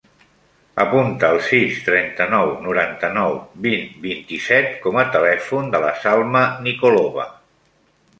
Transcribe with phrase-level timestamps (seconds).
[0.83, 7.27] Apunta el sis, trenta-nou, noranta-nou, vint, vint-i-set com a telèfon de la Salma Nikolova.